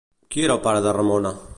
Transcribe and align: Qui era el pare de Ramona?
Qui 0.35 0.45
era 0.47 0.55
el 0.59 0.63
pare 0.69 0.83
de 0.87 0.97
Ramona? 0.99 1.35